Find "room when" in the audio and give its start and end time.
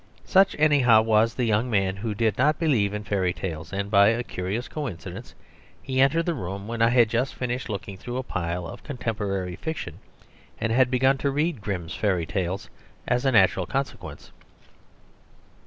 6.33-6.81